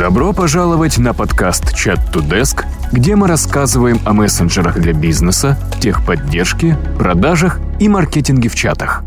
Добро 0.00 0.32
пожаловать 0.32 0.96
на 0.96 1.12
подкаст 1.12 1.74
Chat 1.74 2.00
to 2.10 2.26
Desk, 2.26 2.64
где 2.90 3.16
мы 3.16 3.28
рассказываем 3.28 4.00
о 4.06 4.14
мессенджерах 4.14 4.80
для 4.80 4.94
бизнеса, 4.94 5.58
техподдержке, 5.78 6.78
продажах 6.96 7.60
и 7.80 7.86
маркетинге 7.86 8.48
в 8.48 8.54
чатах. 8.54 9.02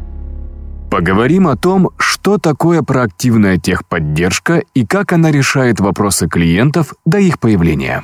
Поговорим 0.91 1.47
о 1.47 1.57
том, 1.57 1.89
что 1.97 2.37
такое 2.37 2.83
проактивная 2.83 3.57
техподдержка 3.57 4.61
и 4.75 4.85
как 4.85 5.13
она 5.13 5.31
решает 5.31 5.79
вопросы 5.79 6.27
клиентов 6.27 6.93
до 7.05 7.17
их 7.17 7.39
появления. 7.39 8.03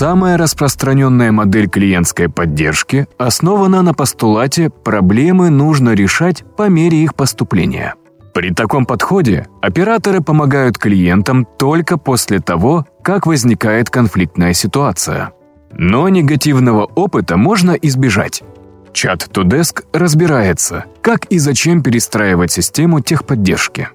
Самая 0.00 0.38
распространенная 0.38 1.30
модель 1.30 1.68
клиентской 1.68 2.30
поддержки 2.30 3.06
основана 3.18 3.82
на 3.82 3.92
постулате 3.92 4.70
«проблемы 4.70 5.50
нужно 5.50 5.92
решать 5.92 6.42
по 6.56 6.70
мере 6.70 7.04
их 7.04 7.14
поступления». 7.14 7.96
При 8.32 8.50
таком 8.50 8.86
подходе 8.86 9.46
операторы 9.60 10.22
помогают 10.22 10.78
клиентам 10.78 11.46
только 11.58 11.98
после 11.98 12.38
того, 12.38 12.86
как 13.02 13.26
возникает 13.26 13.90
конфликтная 13.90 14.54
ситуация. 14.54 15.32
Но 15.72 16.08
негативного 16.08 16.86
опыта 16.86 17.36
можно 17.36 17.72
избежать. 17.72 18.42
Чат 18.94 19.28
Тудеск 19.30 19.84
разбирается, 19.92 20.86
как 21.02 21.26
и 21.26 21.38
зачем 21.38 21.82
перестраивать 21.82 22.50
систему 22.50 23.00
техподдержки. 23.00 23.90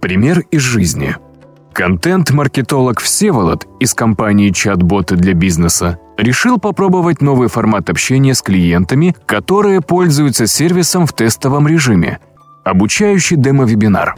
Пример 0.00 0.46
из 0.50 0.62
жизни– 0.62 1.14
Контент-маркетолог 1.76 3.00
Всеволод 3.00 3.66
из 3.80 3.92
компании 3.92 4.48
«Чат-боты 4.48 5.14
для 5.14 5.34
бизнеса» 5.34 5.98
решил 6.16 6.58
попробовать 6.58 7.20
новый 7.20 7.48
формат 7.48 7.90
общения 7.90 8.34
с 8.34 8.40
клиентами, 8.40 9.14
которые 9.26 9.82
пользуются 9.82 10.46
сервисом 10.46 11.04
в 11.04 11.12
тестовом 11.12 11.68
режиме– 11.68 12.18
обучающий 12.64 13.36
демо-вебинар. 13.36 14.14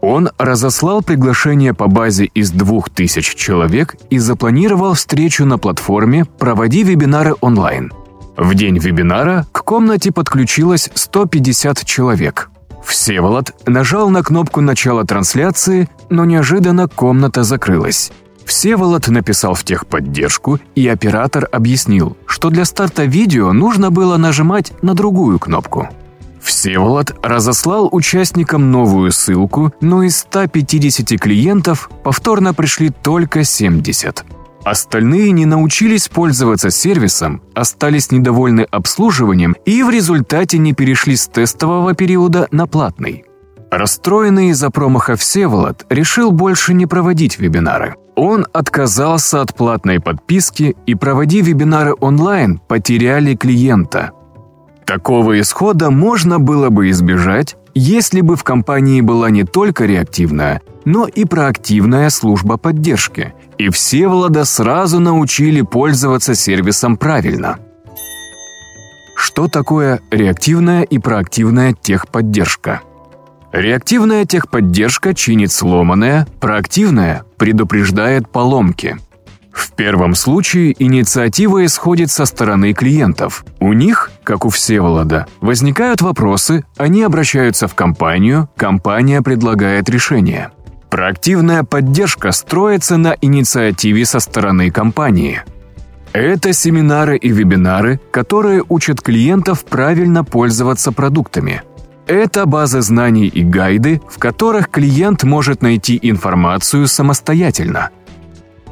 Он 0.00 0.30
разослал 0.38 1.02
приглашение 1.02 1.74
по 1.74 1.88
базе 1.88 2.26
из 2.26 2.52
2000 2.52 3.36
человек 3.36 3.96
и 4.10 4.18
запланировал 4.18 4.94
встречу 4.94 5.44
на 5.44 5.58
платформе 5.58 6.26
«Проводи 6.38 6.84
вебинары 6.84 7.34
онлайн». 7.40 7.92
В 8.36 8.54
день 8.54 8.78
вебинара 8.78 9.46
к 9.50 9.64
комнате 9.64 10.12
подключилось 10.12 10.88
150 10.94 11.84
человек– 11.84 12.49
Всеволод 12.84 13.54
нажал 13.66 14.10
на 14.10 14.22
кнопку 14.22 14.60
начала 14.60 15.04
трансляции, 15.04 15.88
но 16.08 16.24
неожиданно 16.24 16.88
комната 16.88 17.42
закрылась. 17.44 18.10
Всеволод 18.44 19.08
написал 19.08 19.54
в 19.54 19.62
техподдержку, 19.64 20.58
и 20.74 20.88
оператор 20.88 21.48
объяснил, 21.52 22.16
что 22.26 22.50
для 22.50 22.64
старта 22.64 23.04
видео 23.04 23.52
нужно 23.52 23.90
было 23.90 24.16
нажимать 24.16 24.72
на 24.82 24.94
другую 24.94 25.38
кнопку. 25.38 25.88
Всеволод 26.40 27.14
разослал 27.22 27.88
участникам 27.92 28.70
новую 28.72 29.12
ссылку, 29.12 29.72
но 29.80 30.02
из 30.02 30.18
150 30.18 31.20
клиентов 31.20 31.90
повторно 32.02 32.54
пришли 32.54 32.90
только 32.90 33.44
70. 33.44 34.24
Остальные 34.64 35.32
не 35.32 35.46
научились 35.46 36.08
пользоваться 36.08 36.70
сервисом, 36.70 37.42
остались 37.54 38.10
недовольны 38.10 38.66
обслуживанием 38.70 39.56
и 39.64 39.82
в 39.82 39.90
результате 39.90 40.58
не 40.58 40.74
перешли 40.74 41.16
с 41.16 41.26
тестового 41.28 41.94
периода 41.94 42.46
на 42.50 42.66
платный. 42.66 43.24
Расстроенный 43.70 44.48
из-за 44.48 44.70
промаха 44.70 45.16
Всеволод 45.16 45.86
решил 45.88 46.32
больше 46.32 46.74
не 46.74 46.86
проводить 46.86 47.38
вебинары. 47.38 47.94
Он 48.16 48.46
отказался 48.52 49.40
от 49.40 49.54
платной 49.54 50.00
подписки 50.00 50.76
и, 50.86 50.94
проводя 50.94 51.40
вебинары 51.40 51.94
онлайн, 51.98 52.58
потеряли 52.58 53.34
клиента. 53.36 54.10
Такого 54.90 55.40
исхода 55.40 55.88
можно 55.92 56.40
было 56.40 56.68
бы 56.68 56.90
избежать, 56.90 57.56
если 57.74 58.22
бы 58.22 58.34
в 58.34 58.42
компании 58.42 59.00
была 59.00 59.30
не 59.30 59.44
только 59.44 59.84
реактивная, 59.84 60.62
но 60.84 61.06
и 61.06 61.24
проактивная 61.24 62.10
служба 62.10 62.56
поддержки, 62.56 63.32
и 63.56 63.68
все 63.68 64.08
Влада 64.08 64.44
сразу 64.44 64.98
научили 64.98 65.60
пользоваться 65.60 66.34
сервисом 66.34 66.96
правильно. 66.96 67.60
Что 69.14 69.46
такое 69.46 70.00
реактивная 70.10 70.82
и 70.82 70.98
проактивная 70.98 71.72
техподдержка? 71.72 72.80
Реактивная 73.52 74.24
техподдержка 74.24 75.14
чинит 75.14 75.52
сломанное, 75.52 76.26
проактивная 76.40 77.22
предупреждает 77.36 78.28
поломки– 78.28 78.96
в 79.52 79.72
первом 79.72 80.14
случае 80.14 80.74
инициатива 80.78 81.64
исходит 81.64 82.10
со 82.10 82.24
стороны 82.24 82.72
клиентов. 82.72 83.44
У 83.58 83.72
них, 83.72 84.10
как 84.30 84.44
у 84.44 84.48
Всеволода, 84.48 85.26
возникают 85.40 86.02
вопросы, 86.02 86.64
они 86.76 87.02
обращаются 87.02 87.66
в 87.66 87.74
компанию, 87.74 88.48
компания 88.56 89.22
предлагает 89.22 89.88
решение. 89.88 90.52
Проактивная 90.88 91.64
поддержка 91.64 92.30
строится 92.30 92.96
на 92.96 93.16
инициативе 93.20 94.04
со 94.04 94.20
стороны 94.20 94.70
компании. 94.70 95.42
Это 96.12 96.52
семинары 96.52 97.16
и 97.16 97.28
вебинары, 97.30 97.98
которые 98.12 98.62
учат 98.68 99.00
клиентов 99.00 99.64
правильно 99.64 100.22
пользоваться 100.22 100.92
продуктами. 100.92 101.62
Это 102.06 102.46
базы 102.46 102.82
знаний 102.82 103.26
и 103.26 103.42
гайды, 103.42 104.00
в 104.08 104.20
которых 104.20 104.70
клиент 104.70 105.24
может 105.24 105.60
найти 105.60 105.98
информацию 106.00 106.86
самостоятельно– 106.86 107.90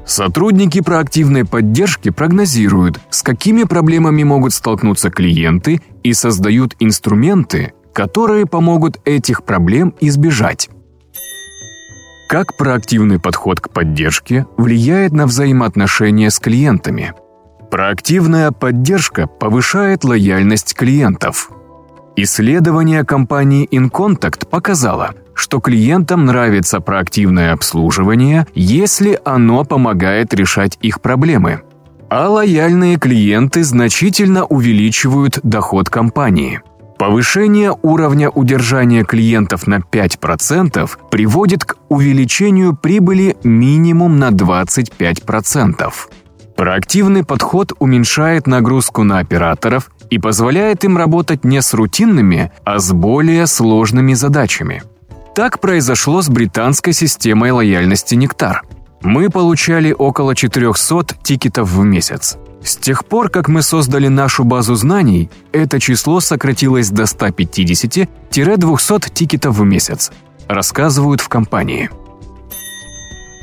Сотрудники 0.09 0.81
проактивной 0.81 1.45
поддержки 1.45 2.09
прогнозируют, 2.09 2.99
с 3.11 3.23
какими 3.23 3.65
проблемами 3.65 4.23
могут 4.23 4.55
столкнуться 4.55 5.11
клиенты 5.11 5.83
и 6.03 6.15
создают 6.15 6.75
инструменты, 6.81 7.75
которые 7.93 8.47
помогут 8.47 8.99
этих 9.05 9.45
проблем 9.45 9.95
избежать. 10.01 10.71
Как 12.27 12.57
проактивный 12.57 13.21
подход 13.21 13.61
к 13.61 13.69
поддержке 13.69 14.47
влияет 14.57 15.13
на 15.13 15.27
взаимоотношения 15.27 16.31
с 16.31 16.41
клиентами? 16.41 17.13
Проактивная 17.71 18.51
поддержка 18.51 19.27
повышает 19.27 20.05
лояльность 20.05 20.75
клиентов. 20.75 21.51
Исследование 22.17 23.05
компании 23.05 23.69
InContact 23.71 24.49
показало, 24.49 25.15
что 25.39 25.61
клиентам 25.61 26.27
нравится 26.27 26.81
проактивное 26.81 27.53
обслуживание, 27.53 28.47
если 28.55 29.21
оно 29.25 29.65
помогает 29.65 30.35
решать 30.35 30.77
их 30.83 31.01
проблемы. 31.01 31.63
А 32.11 32.29
лояльные 32.29 32.99
клиенты 32.99 33.63
значительно 33.63 34.45
увеличивают 34.45 35.39
доход 35.45 35.91
компании. 35.91 36.61
Повышение 36.99 37.77
уровня 37.83 38.29
удержания 38.29 39.05
клиентов 39.05 39.69
на 39.69 39.77
5% 39.77 40.91
приводит 41.11 41.65
к 41.65 41.77
увеличению 41.89 42.75
прибыли 42.75 43.37
минимум 43.45 44.19
на 44.19 44.31
25%. 44.31 45.93
Проактивный 46.57 47.25
подход 47.25 47.73
уменьшает 47.79 48.49
нагрузку 48.49 49.05
на 49.05 49.21
операторов 49.21 49.93
и 50.11 50.19
позволяет 50.19 50.83
им 50.83 50.97
работать 50.97 51.45
не 51.45 51.63
с 51.63 51.73
рутинными, 51.75 52.51
а 52.65 52.81
с 52.81 52.91
более 52.93 53.47
сложными 53.47 54.15
задачами– 54.15 54.83
так 55.39 55.61
произошло 55.61 56.21
с 56.21 56.29
британской 56.29 56.93
системой 56.93 57.53
лояльности 57.53 58.17
«Нектар». 58.17 58.65
Мы 59.03 59.31
получали 59.31 59.95
около 59.97 60.35
400 60.35 61.15
тикетов 61.23 61.71
в 61.71 61.85
месяц. 61.85 62.37
С 62.61 62.75
тех 62.75 63.05
пор, 63.05 63.29
как 63.29 63.47
мы 63.47 63.63
создали 63.63 64.09
нашу 64.09 64.43
базу 64.43 64.75
знаний, 64.75 65.31
это 65.53 65.79
число 65.79 66.19
сократилось 66.19 66.91
до 66.91 67.05
150-200 67.05 69.15
тикетов 69.15 69.57
в 69.57 69.63
месяц, 69.63 70.11
рассказывают 70.49 71.21
в 71.21 71.29
компании. 71.29 71.89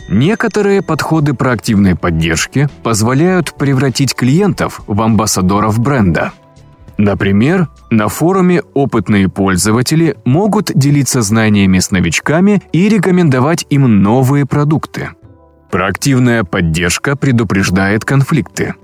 Некоторые 0.09 0.81
подходы 0.81 1.33
проактивной 1.33 1.95
поддержки 1.95 2.67
позволяют 2.83 3.53
превратить 3.53 4.15
клиентов 4.15 4.81
в 4.85 5.01
амбассадоров 5.01 5.79
бренда– 5.79 6.33
Например, 6.97 7.67
на 7.89 8.07
форуме 8.07 8.61
опытные 8.73 9.27
пользователи 9.27 10.15
могут 10.23 10.71
делиться 10.73 11.21
знаниями 11.21 11.79
с 11.79 11.91
новичками 11.91 12.61
и 12.71 12.87
рекомендовать 12.87 13.65
им 13.69 14.01
новые 14.01 14.45
продукты. 14.45 15.09
Проактивная 15.71 16.43
поддержка 16.43 17.17
предупреждает 17.17 18.05
конфликты. 18.05 18.75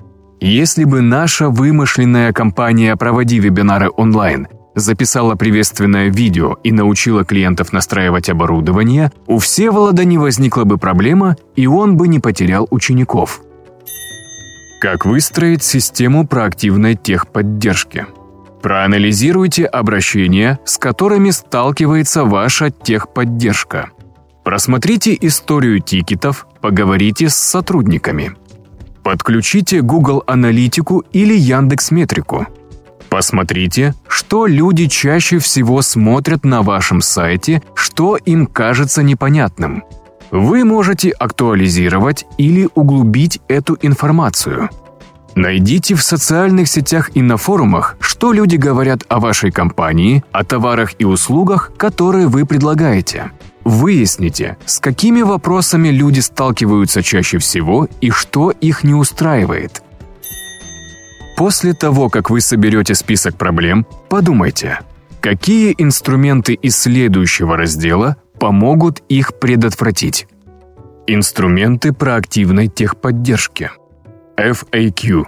Если 0.41 0.83
бы 0.83 1.01
наша 1.01 1.49
вымышленная 1.49 2.33
компания 2.33 2.95
«Проводи 2.95 3.39
вебинары 3.39 3.89
онлайн» 3.95 4.47
записала 4.75 5.35
приветственное 5.35 6.09
видео 6.09 6.57
и 6.63 6.71
научила 6.71 7.23
клиентов 7.23 7.73
настраивать 7.73 8.29
оборудование, 8.29 9.11
у 9.27 9.37
Всеволода 9.39 10.03
не 10.05 10.17
возникла 10.17 10.63
бы 10.63 10.77
проблема, 10.77 11.35
и 11.55 11.67
он 11.67 11.97
бы 11.97 12.07
не 12.07 12.19
потерял 12.19 12.67
учеников. 12.71 13.41
Как 14.81 15.05
выстроить 15.05 15.61
систему 15.61 16.25
проактивной 16.25 16.95
техподдержки? 16.95 18.07
Проанализируйте 18.63 19.65
обращения, 19.65 20.57
с 20.65 20.79
которыми 20.79 21.29
сталкивается 21.29 22.25
ваша 22.25 22.71
техподдержка. 22.71 23.91
Просмотрите 24.43 25.15
историю 25.21 25.81
тикетов, 25.81 26.47
поговорите 26.61 27.29
с 27.29 27.35
сотрудниками. 27.35 28.31
Подключите 29.03 29.81
Google 29.81 30.23
Аналитику 30.25 31.05
или 31.13 31.35
Яндекс 31.35 31.91
Метрику. 31.91 32.47
Посмотрите, 33.07 33.93
что 34.07 34.47
люди 34.47 34.87
чаще 34.87 35.37
всего 35.37 35.83
смотрят 35.83 36.43
на 36.43 36.63
вашем 36.63 37.01
сайте, 37.01 37.61
что 37.75 38.15
им 38.17 38.47
кажется 38.47 39.03
непонятным. 39.03 39.83
Вы 40.31 40.65
можете 40.65 41.09
актуализировать 41.09 42.25
или 42.37 42.67
углубить 42.73 43.41
эту 43.47 43.77
информацию. 43.81 44.69
Найдите 45.35 45.95
в 45.95 46.01
социальных 46.01 46.67
сетях 46.67 47.11
и 47.13 47.21
на 47.21 47.37
форумах, 47.37 47.95
что 47.99 48.33
люди 48.33 48.55
говорят 48.55 49.03
о 49.07 49.19
вашей 49.19 49.51
компании, 49.51 50.23
о 50.31 50.43
товарах 50.43 50.93
и 50.99 51.05
услугах, 51.05 51.71
которые 51.77 52.27
вы 52.27 52.45
предлагаете. 52.45 53.31
Выясните, 53.63 54.57
с 54.65 54.79
какими 54.79 55.21
вопросами 55.21 55.89
люди 55.89 56.19
сталкиваются 56.19 57.03
чаще 57.03 57.37
всего 57.37 57.87
и 58.01 58.09
что 58.09 58.51
их 58.51 58.83
не 58.83 58.93
устраивает– 58.93 59.83
После 61.41 61.73
того, 61.73 62.07
как 62.09 62.29
вы 62.29 62.39
соберете 62.39 62.93
список 62.93 63.35
проблем, 63.35 63.87
подумайте, 64.09 64.81
какие 65.21 65.73
инструменты 65.75 66.53
из 66.53 66.77
следующего 66.77 67.57
раздела 67.57 68.17
помогут 68.41 69.03
их 69.07 69.39
предотвратить. 69.39 70.27
Инструменты 71.05 71.93
проактивной 71.93 72.69
техподдержки. 72.69 73.69
FAQ. 74.35 75.25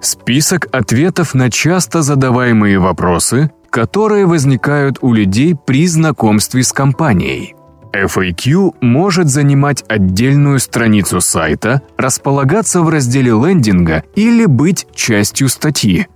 Список 0.00 0.66
ответов 0.72 1.34
на 1.34 1.52
часто 1.52 2.02
задаваемые 2.02 2.80
вопросы, 2.80 3.52
которые 3.70 4.26
возникают 4.26 4.98
у 5.02 5.12
людей 5.12 5.54
при 5.54 5.86
знакомстве 5.86 6.64
с 6.64 6.72
компанией. 6.72 7.54
FAQ 7.92 8.74
может 8.80 9.28
занимать 9.28 9.84
отдельную 9.88 10.58
страницу 10.58 11.20
сайта, 11.20 11.82
располагаться 11.96 12.82
в 12.82 12.88
разделе 12.88 13.30
лендинга 13.30 14.02
или 14.16 14.46
быть 14.46 14.88
частью 14.96 15.48
статьи. 15.48 16.08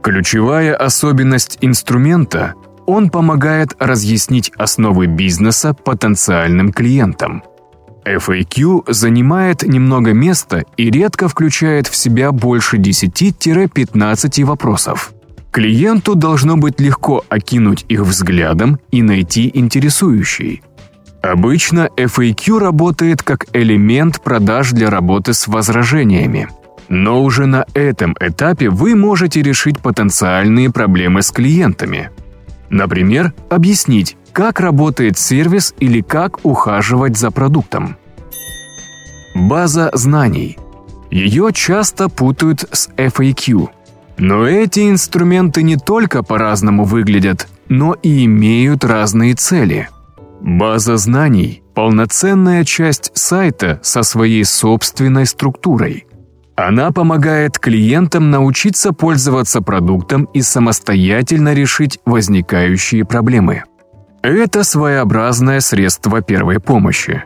Ключевая 0.00 0.76
особенность 0.76 1.58
инструмента– 1.60 2.54
он 2.92 3.10
помогает 3.10 3.74
разъяснить 3.78 4.52
основы 4.56 5.06
бизнеса 5.06 5.74
потенциальным 5.74 6.72
клиентам. 6.72 7.42
FAQ 8.04 8.92
занимает 8.92 9.62
немного 9.62 10.12
места 10.12 10.64
и 10.76 10.90
редко 10.90 11.28
включает 11.28 11.86
в 11.86 11.96
себя 11.96 12.32
больше 12.32 12.76
10-15 12.76 14.44
вопросов. 14.44 15.12
Клиенту 15.52 16.14
должно 16.14 16.56
быть 16.56 16.80
легко 16.80 17.24
окинуть 17.28 17.84
их 17.88 18.00
взглядом 18.00 18.78
и 18.90 19.02
найти 19.02 19.50
интересующий– 19.52 20.62
Обычно 21.22 21.88
FAQ 21.96 22.58
работает 22.58 23.22
как 23.22 23.46
элемент 23.52 24.20
продаж 24.20 24.72
для 24.72 24.90
работы 24.90 25.34
с 25.34 25.46
возражениями. 25.46 26.48
Но 26.88 27.22
уже 27.22 27.46
на 27.46 27.64
этом 27.74 28.16
этапе 28.18 28.68
вы 28.68 28.96
можете 28.96 29.40
решить 29.40 29.78
потенциальные 29.78 30.70
проблемы 30.70 31.22
с 31.22 31.30
клиентами. 31.30 32.10
Например, 32.72 33.32
объяснить, 33.50 34.16
как 34.32 34.58
работает 34.58 35.16
сервис 35.16 35.74
или 35.78 36.00
как 36.00 36.44
ухаживать 36.44 37.16
за 37.16 37.30
продуктом. 37.30 37.96
База 39.36 39.90
знаний. 39.92 40.58
Ее 41.12 41.52
часто 41.52 42.08
путают 42.08 42.64
с 42.72 42.88
FAQ. 42.96 43.68
Но 44.16 44.44
эти 44.44 44.90
инструменты 44.90 45.62
не 45.62 45.76
только 45.76 46.24
по-разному 46.24 46.82
выглядят, 46.82 47.46
но 47.68 47.94
и 48.02 48.24
имеют 48.24 48.84
разные 48.84 49.34
цели– 49.34 49.88
База 50.42 50.96
знаний– 50.96 51.62
полноценная 51.74 52.64
часть 52.64 53.12
сайта 53.14 53.78
со 53.84 54.02
своей 54.02 54.44
собственной 54.44 55.24
структурой. 55.24 56.04
Она 56.56 56.92
помогает 56.92 57.58
клиентам 57.58 58.30
научиться 58.30 58.92
пользоваться 58.92 59.62
продуктом 59.62 60.24
и 60.34 60.42
самостоятельно 60.42 61.54
решить 61.54 61.98
возникающие 62.04 63.04
проблемы. 63.04 63.64
Это 64.22 64.62
своеобразное 64.62 65.60
средство 65.60 66.20
первой 66.20 66.60
помощи. 66.60 67.24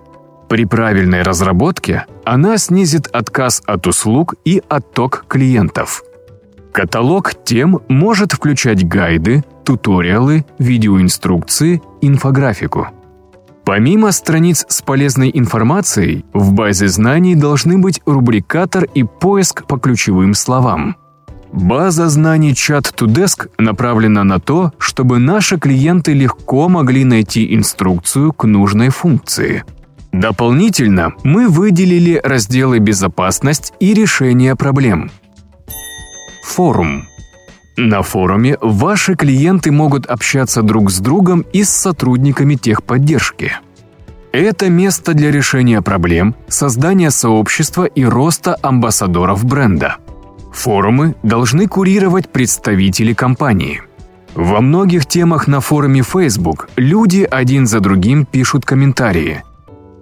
При 0.49 0.65
правильной 0.65 1.23
разработке 1.23 2.07
она 2.25 2.57
снизит 2.57 3.09
отказ 3.09 3.63
от 3.67 3.87
услуг 3.87 4.35
и 4.45 4.63
отток 4.69 5.25
клиентов. 5.29 6.03
Каталог 6.73 7.33
тем 7.45 7.81
может 7.89 8.33
включать 8.33 8.87
гайды, 8.87 9.45
туториалы, 9.65 10.47
видеоинструкции, 10.59 11.83
инфографику. 12.01 12.89
Помимо 13.67 14.13
страниц 14.13 14.65
с 14.69 14.81
полезной 14.81 15.29
информацией, 15.35 16.25
в 16.33 16.53
базе 16.53 16.87
знаний 16.87 17.35
должны 17.35 17.79
быть 17.79 18.01
рубрикатор 18.07 18.85
и 18.85 19.03
поиск 19.03 19.67
по 19.67 19.77
ключевым 19.77 20.35
словам. 20.35 20.95
База 21.53 22.09
знаний 22.09 22.53
Chat2Desk 22.53 23.51
направлена 23.59 24.23
на 24.23 24.39
то, 24.39 24.73
чтобы 24.79 25.19
наши 25.19 25.59
клиенты 25.59 26.13
легко 26.13 26.69
могли 26.69 27.03
найти 27.03 27.57
инструкцию 27.57 28.33
к 28.33 28.45
нужной 28.45 28.91
функции. 28.91 29.65
Дополнительно 30.13 31.15
мы 31.25 31.49
выделили 31.49 32.21
разделы 32.23 32.79
«Безопасность» 32.79 33.73
и 33.81 33.95
«Решение 33.95 34.55
проблем». 34.55 35.11
Форум– 36.45 37.03
на 37.77 38.03
форуме 38.03 38.57
ваши 38.61 39.15
клиенты 39.15 39.71
могут 39.71 40.07
общаться 40.07 40.63
друг 40.63 40.91
с 40.91 40.99
другом 40.99 41.45
и 41.53 41.63
с 41.63 41.71
сотрудниками 41.71 42.55
техподдержки. 42.55 43.53
Это 44.33 44.69
место 44.69 45.15
для 45.15 45.31
решения 45.31 45.81
проблем, 45.83 46.35
создания 46.49 47.11
сообщества 47.11 47.85
и 47.85 48.05
роста 48.05 48.57
амбассадоров 48.63 49.45
бренда. 49.45 49.97
Форумы 50.53 51.15
должны 51.23 51.69
курировать 51.69 52.29
представители 52.31 53.13
компании. 53.13 53.83
Во 54.35 54.61
многих 54.61 55.07
темах 55.07 55.47
на 55.47 55.61
форуме 55.61 56.03
Facebook 56.03 56.69
люди 56.77 57.27
один 57.31 57.67
за 57.67 57.81
другим 57.81 58.27
пишут 58.27 58.65
комментарии. 58.65 59.43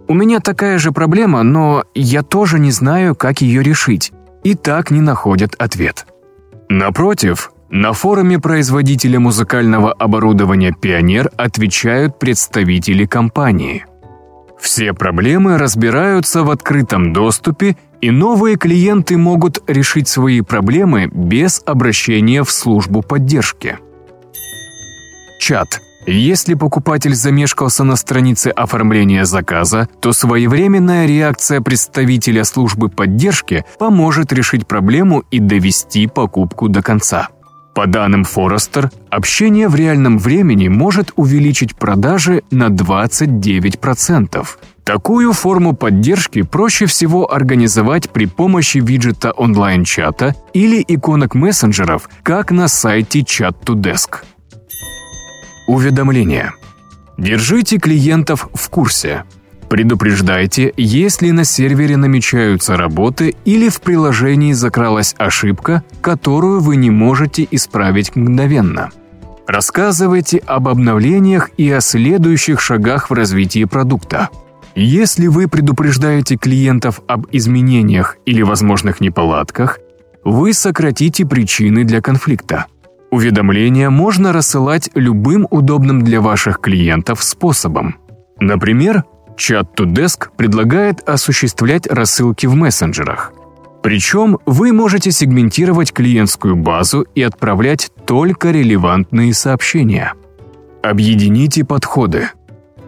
«У 0.07 0.15
меня 0.15 0.41
такая 0.41 0.79
же 0.79 0.93
проблема, 0.93 1.43
но 1.43 1.85
я 1.95 2.23
тоже 2.23 2.59
не 2.59 2.71
знаю, 2.73 3.15
как 3.15 3.41
ее 3.41 3.63
решить», 3.63 4.13
и 4.43 4.55
так 4.55 4.91
не 4.91 5.01
находят 5.01 5.55
ответ. 5.59 6.07
Напротив, 6.69 7.53
на 7.71 7.93
форуме 7.93 8.39
производителя 8.39 9.19
музыкального 9.19 9.93
оборудования 9.93 10.73
«Пионер» 10.73 11.31
отвечают 11.37 12.19
представители 12.19 13.05
компании. 13.07 13.87
Все 14.61 14.95
проблемы 14.95 15.59
разбираются 15.59 16.43
в 16.43 16.51
открытом 16.51 17.13
доступе, 17.13 17.77
и 18.01 18.11
новые 18.11 18.57
клиенты 18.57 19.17
могут 19.17 19.63
решить 19.69 20.09
свои 20.09 20.41
проблемы 20.41 21.11
без 21.13 21.63
обращения 21.67 22.43
в 22.43 22.51
службу 22.51 23.03
поддержки. 23.03 23.79
Чат. 25.39 25.81
Если 26.07 26.55
покупатель 26.55 27.15
замешкался 27.15 27.83
на 27.83 27.97
странице 27.97 28.49
оформления 28.49 29.25
заказа, 29.25 29.89
то 30.01 30.13
своевременная 30.13 31.07
реакция 31.07 31.63
представителя 31.63 32.45
службы 32.45 32.91
поддержки 32.91 33.65
поможет 33.79 34.33
решить 34.33 34.67
проблему 34.67 35.25
и 35.31 35.39
довести 35.39 36.07
покупку 36.07 36.69
до 36.69 36.83
конца. 36.83 37.29
По 37.75 37.87
данным 37.89 38.23
Forrester, 38.23 38.91
общение 39.11 39.69
в 39.69 39.75
реальном 39.75 40.19
времени 40.19 40.69
может 40.69 41.13
увеличить 41.17 41.75
продажи 41.75 42.43
на 42.53 42.69
29%. 42.69 44.47
Такую 44.85 45.33
форму 45.33 45.75
поддержки 45.75 46.43
проще 46.43 46.87
всего 46.87 47.33
организовать 47.33 48.11
при 48.11 48.27
помощи 48.27 48.79
виджета 48.79 49.33
онлайн-чата 49.33 50.37
или 50.53 50.85
иконок 50.87 51.35
мессенджеров, 51.35 52.09
как 52.23 52.53
на 52.53 52.69
сайте 52.69 53.21
Chat2Desk. 53.21 54.19
Уведомления. 55.67 56.55
Держите 57.19 57.79
клиентов 57.79 58.49
в 58.55 58.69
курсе. 58.69 59.25
Предупреждайте, 59.69 60.73
если 60.77 61.31
на 61.31 61.45
сервере 61.45 61.97
намечаются 61.97 62.77
работы 62.77 63.35
или 63.45 63.69
в 63.69 63.81
приложении 63.81 64.53
закралась 64.53 65.15
ошибка, 65.19 65.83
которую 66.01 66.61
вы 66.61 66.77
не 66.77 66.91
можете 66.91 67.47
исправить 67.51 68.15
мгновенно. 68.15 68.91
Рассказывайте 69.47 70.39
об 70.39 70.69
обновлениях 70.69 71.51
и 71.57 71.71
о 71.71 71.81
следующих 71.81 72.61
шагах 72.61 73.11
в 73.11 73.13
развитии 73.13 73.65
продукта. 73.65 74.31
Если 74.75 75.27
вы 75.27 75.49
предупреждаете 75.49 76.37
клиентов 76.37 77.01
об 77.07 77.27
изменениях 77.31 78.17
или 78.27 78.43
возможных 78.43 79.01
неполадках, 79.01 79.79
вы 80.25 80.53
сократите 80.53 81.27
причины 81.27 81.85
для 81.85 82.01
конфликта. 82.01 82.67
Уведомления 83.11 83.91
можно 83.91 84.33
рассылать 84.33 84.91
любым 84.95 85.47
удобным 85.51 86.03
для 86.03 86.21
ваших 86.21 86.61
клиентов 86.61 87.23
способом. 87.23 87.97
Например, 88.41 89.05
Chat2Desk 89.37 90.29
предлагает 90.37 91.09
осуществлять 91.09 91.87
рассылки 91.87 92.47
в 92.47 92.55
мессенджерах. 92.55 93.33
Причем 93.83 94.39
вы 94.47 94.73
можете 94.73 95.13
сегментировать 95.13 95.93
клиентскую 95.93 96.57
базу 96.57 97.03
и 97.15 97.23
отправлять 97.23 97.91
только 98.07 98.51
релевантные 98.51 99.35
сообщения. 99.35 100.15
Объедините 100.83 101.65
подходы. 101.65 102.31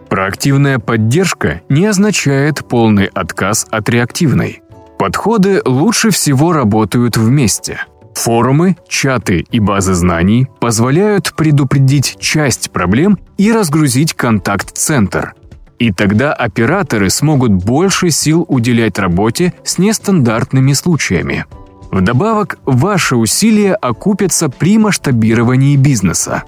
Проактивная 0.09 0.79
поддержка 0.79 1.61
не 1.69 1.85
означает 1.85 2.67
полный 2.67 3.05
отказ 3.05 3.67
от 3.69 3.89
реактивной. 3.89 4.61
Подходы 4.97 5.61
лучше 5.65 6.09
всего 6.09 6.53
работают 6.53 7.17
вместе. 7.17 7.81
Форумы, 8.15 8.77
чаты 8.87 9.45
и 9.51 9.59
базы 9.59 9.93
знаний 9.93 10.47
позволяют 10.59 11.35
предупредить 11.35 12.17
часть 12.19 12.71
проблем 12.71 13.19
и 13.37 13.51
разгрузить 13.51 14.15
контакт-центр. 14.15 15.35
И 15.79 15.91
тогда 15.91 16.33
операторы 16.33 17.09
смогут 17.09 17.51
больше 17.51 18.09
сил 18.09 18.45
уделять 18.47 18.97
работе 18.97 19.53
с 19.63 19.77
нестандартными 19.77 20.73
случаями. 20.73 21.45
Вдобавок, 21.91 22.59
ваши 22.65 23.15
усилия 23.15 23.73
окупятся 23.73 24.49
при 24.49 24.77
масштабировании 24.77 25.75
бизнеса. 25.77 26.43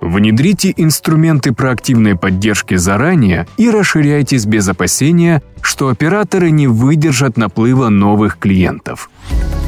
Внедрите 0.00 0.74
инструменты 0.76 1.52
проактивной 1.52 2.16
поддержки 2.16 2.74
заранее 2.74 3.46
и 3.56 3.70
расширяйтесь 3.70 4.46
без 4.46 4.68
опасения, 4.68 5.42
что 5.60 5.88
операторы 5.88 6.50
не 6.50 6.66
выдержат 6.66 7.36
наплыва 7.36 7.88
новых 7.88 8.38
клиентов. 8.38 9.10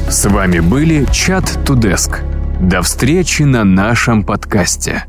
С 0.09 0.29
вами 0.29 0.59
были 0.59 1.05
Чат 1.13 1.59
Тудеск. 1.65 2.19
До 2.59 2.81
встречи 2.81 3.43
на 3.43 3.63
нашем 3.63 4.23
подкасте. 4.23 5.05